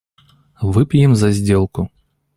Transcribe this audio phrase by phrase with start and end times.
[0.63, 1.91] Выпьем за сделку.